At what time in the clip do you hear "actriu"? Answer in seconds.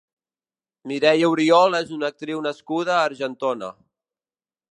2.13-2.41